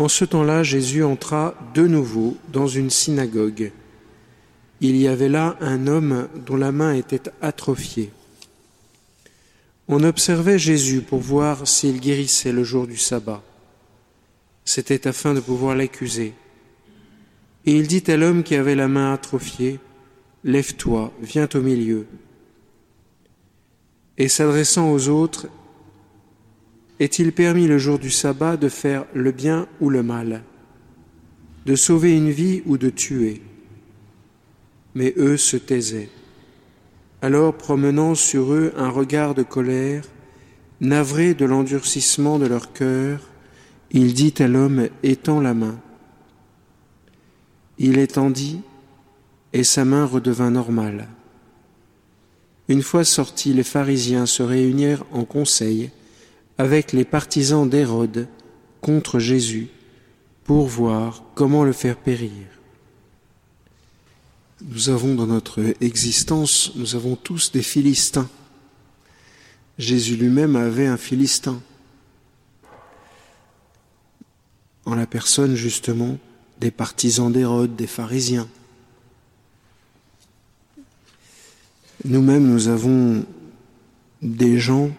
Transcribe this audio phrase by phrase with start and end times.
[0.00, 3.70] En ce temps-là, Jésus entra de nouveau dans une synagogue.
[4.80, 8.10] Il y avait là un homme dont la main était atrophiée.
[9.88, 13.42] On observait Jésus pour voir s'il guérissait le jour du sabbat.
[14.64, 16.32] C'était afin de pouvoir l'accuser.
[17.66, 19.80] Et il dit à l'homme qui avait la main atrophiée,
[20.44, 22.06] Lève-toi, viens au milieu.
[24.16, 25.48] Et s'adressant aux autres,
[27.00, 30.42] est-il permis le jour du sabbat de faire le bien ou le mal,
[31.64, 33.42] de sauver une vie ou de tuer?
[34.94, 36.10] Mais eux se taisaient.
[37.22, 40.04] Alors, promenant sur eux un regard de colère,
[40.80, 43.20] navré de l'endurcissement de leur cœur,
[43.90, 45.78] il dit à l'homme Étends la main.
[47.78, 48.60] Il étendit,
[49.52, 51.08] et sa main redevint normale.
[52.68, 55.90] Une fois sortis, les pharisiens se réunirent en conseil
[56.60, 58.28] avec les partisans d'Hérode
[58.82, 59.68] contre Jésus
[60.44, 62.44] pour voir comment le faire périr.
[64.60, 68.28] Nous avons dans notre existence, nous avons tous des Philistins.
[69.78, 71.62] Jésus lui-même avait un Philistin,
[74.84, 76.18] en la personne justement
[76.60, 78.48] des partisans d'Hérode, des pharisiens.
[82.04, 83.24] Nous-mêmes, nous avons
[84.20, 84.90] des gens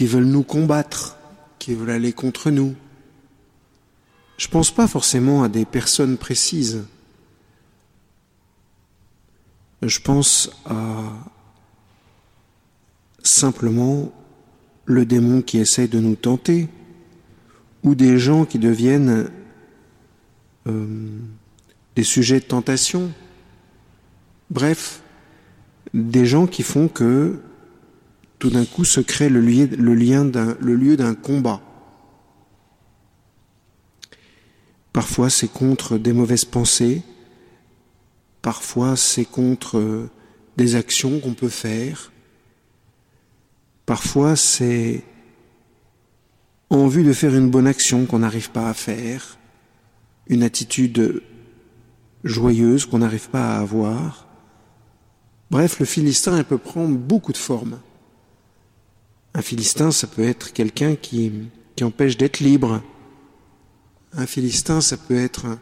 [0.00, 1.18] qui veulent nous combattre,
[1.58, 2.74] qui veulent aller contre nous.
[4.38, 6.86] Je ne pense pas forcément à des personnes précises.
[9.82, 11.02] Je pense à
[13.22, 14.10] simplement
[14.86, 16.70] le démon qui essaie de nous tenter,
[17.82, 19.30] ou des gens qui deviennent
[20.66, 21.18] euh,
[21.94, 23.12] des sujets de tentation.
[24.48, 25.02] Bref,
[25.92, 27.38] des gens qui font que
[28.40, 31.60] tout d'un coup se crée le, lien, le lieu d'un combat.
[34.92, 37.02] Parfois c'est contre des mauvaises pensées,
[38.42, 40.10] parfois c'est contre euh,
[40.56, 42.10] des actions qu'on peut faire,
[43.86, 45.04] parfois c'est
[46.70, 49.38] en vue de faire une bonne action qu'on n'arrive pas à faire,
[50.28, 51.22] une attitude
[52.24, 54.26] joyeuse qu'on n'arrive pas à avoir.
[55.50, 57.80] Bref, le Philistin, peut prendre beaucoup de formes.
[59.34, 61.32] Un Philistin, ça peut être quelqu'un qui,
[61.82, 62.82] empêche d'être libre.
[64.12, 65.58] Un Philistin, ça peut être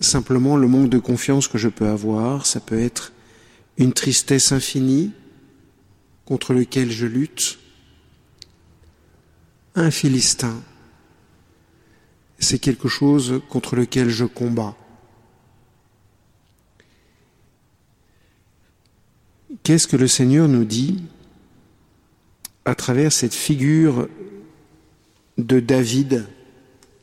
[0.00, 3.12] simplement le manque de confiance que je peux avoir, ça peut être
[3.76, 5.12] une tristesse infinie
[6.24, 7.58] contre lequel je lutte.
[9.74, 10.62] Un Philistin,
[12.38, 14.76] c'est quelque chose contre lequel je combats.
[19.62, 21.02] Qu'est-ce que le Seigneur nous dit
[22.64, 24.08] à travers cette figure
[25.38, 26.26] de David,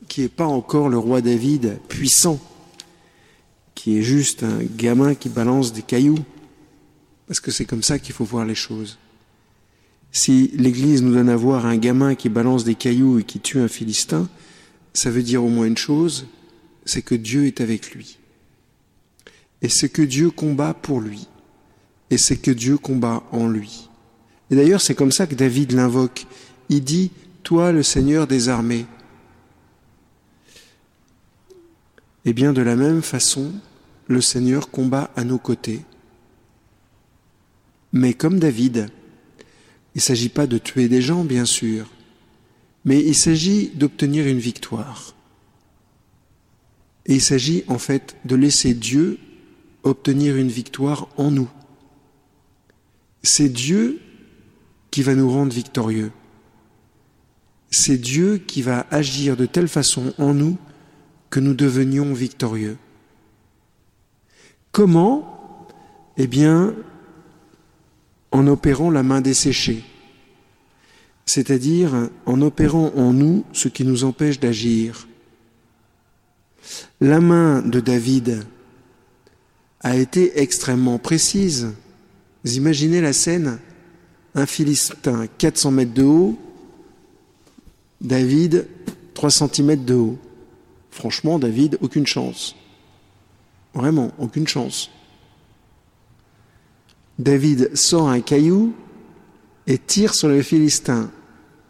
[0.08, 2.40] qui n'est pas encore le roi David puissant,
[3.74, 6.18] qui est juste un gamin qui balance des cailloux,
[7.26, 8.98] parce que c'est comme ça qu'il faut voir les choses.
[10.10, 13.60] Si l'Église nous donne à voir un gamin qui balance des cailloux et qui tue
[13.60, 14.28] un Philistin,
[14.92, 16.26] ça veut dire au moins une chose,
[16.84, 18.18] c'est que Dieu est avec lui.
[19.62, 21.28] Et c'est que Dieu combat pour lui
[22.10, 23.88] et c'est que Dieu combat en lui.
[24.50, 26.26] Et d'ailleurs, c'est comme ça que David l'invoque.
[26.68, 27.10] Il dit,
[27.42, 28.86] Toi le Seigneur des armées.
[32.24, 33.52] Et bien de la même façon,
[34.06, 35.80] le Seigneur combat à nos côtés.
[37.92, 38.88] Mais comme David,
[39.94, 41.90] il ne s'agit pas de tuer des gens, bien sûr,
[42.84, 45.14] mais il s'agit d'obtenir une victoire.
[47.06, 49.18] Et il s'agit en fait de laisser Dieu
[49.82, 51.50] obtenir une victoire en nous
[53.22, 54.00] c'est Dieu
[54.92, 56.12] qui va nous rendre victorieux.
[57.70, 60.58] C'est Dieu qui va agir de telle façon en nous
[61.30, 62.76] que nous devenions victorieux.
[64.70, 65.66] Comment?
[66.18, 66.74] Eh bien,
[68.30, 69.82] en opérant la main desséchée,
[71.24, 75.08] c'est-à-dire en opérant en nous ce qui nous empêche d'agir.
[77.00, 78.44] La main de David
[79.80, 81.72] a été extrêmement précise.
[82.44, 83.58] Vous imaginez la scène?
[84.34, 86.38] Un Philistin 400 mètres de haut,
[88.00, 88.66] David
[89.14, 90.18] 3 cm de haut.
[90.90, 92.54] Franchement, David, aucune chance.
[93.74, 94.90] Vraiment, aucune chance.
[97.18, 98.74] David sort un caillou
[99.66, 101.10] et tire sur le Philistin.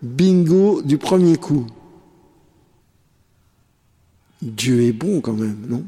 [0.03, 1.67] Bingo du premier coup.
[4.41, 5.85] Dieu est bon quand même, non?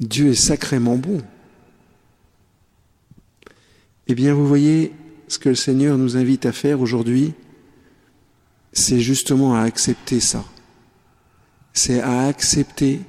[0.00, 1.20] Dieu est sacrément bon.
[4.12, 4.92] Eh bien, vous voyez,
[5.28, 7.32] ce que le Seigneur nous invite à faire aujourd'hui,
[8.72, 10.44] c'est justement à accepter ça.
[11.74, 13.02] c'est à accepter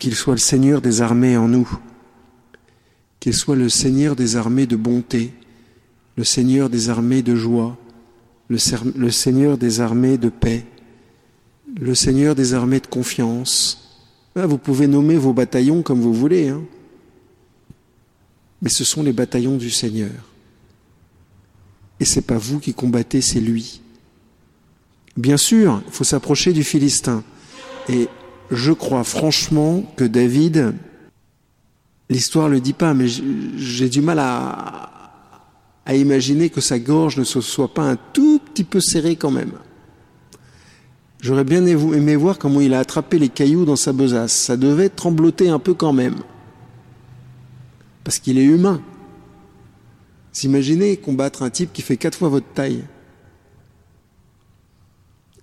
[0.00, 1.70] qu'il soit le Seigneur des armées en nous,
[3.20, 5.34] qu'il soit le Seigneur des armées de bonté,
[6.16, 7.78] le Seigneur des armées de joie,
[8.48, 10.66] le, Seigneur des armées de paix,
[11.80, 14.02] le Seigneur des armées de confiance.
[14.34, 16.62] Ah, vous pouvez nommer vos bataillons comme vous voulez, hein.
[18.62, 20.10] Mais ce sont les bataillons du Seigneur.
[21.98, 23.80] Et c'est pas vous qui combattez, c'est lui.
[25.16, 27.22] Bien sûr, il faut s'approcher du Philistin.
[27.88, 28.08] Et
[28.50, 30.74] je crois franchement que David,
[32.08, 34.90] l'histoire ne le dit pas, mais j'ai du mal à,
[35.84, 39.30] à imaginer que sa gorge ne se soit pas un tout petit peu serrée quand
[39.30, 39.52] même.
[41.20, 44.32] J'aurais bien aimé voir comment il a attrapé les cailloux dans sa besace.
[44.32, 46.16] Ça devait trembloter un peu quand même.
[48.04, 48.82] Parce qu'il est humain.
[50.42, 52.84] Imaginez combattre un type qui fait quatre fois votre taille.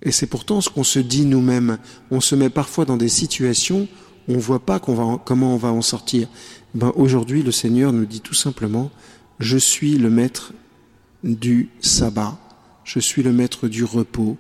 [0.01, 1.77] Et c'est pourtant ce qu'on se dit nous-mêmes.
[2.11, 3.87] On se met parfois dans des situations
[4.27, 5.21] où on ne voit pas comment
[5.53, 6.27] on va en sortir.
[6.73, 8.91] Ben, Aujourd'hui, le Seigneur nous dit tout simplement,
[9.39, 10.53] je suis le maître
[11.23, 12.37] du sabbat,
[12.83, 14.37] je suis le maître du repos,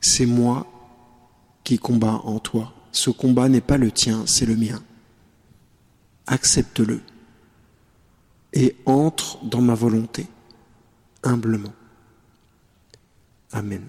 [0.00, 0.66] c'est moi
[1.64, 2.72] qui combat en toi.
[2.92, 4.82] Ce combat n'est pas le tien, c'est le mien.
[6.26, 7.00] Accepte-le
[8.56, 10.26] et entre dans ma volonté,
[11.22, 11.74] humblement.
[13.52, 13.86] Amen.